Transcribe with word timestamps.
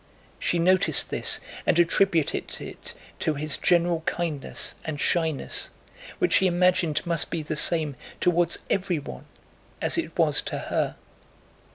She 0.39 0.57
noticed 0.57 1.11
this 1.11 1.39
and 1.63 1.77
attributed 1.77 2.59
it 2.59 2.93
to 3.19 3.35
his 3.35 3.55
general 3.57 4.01
kindness 4.07 4.73
and 4.83 4.99
shyness, 4.99 5.69
which 6.17 6.33
she 6.33 6.47
imagined 6.47 7.05
must 7.05 7.29
be 7.29 7.43
the 7.43 7.55
same 7.55 7.95
toward 8.19 8.57
everyone 8.67 9.25
as 9.79 9.99
it 9.99 10.17
was 10.17 10.41
to 10.41 10.57
her. 10.57 10.95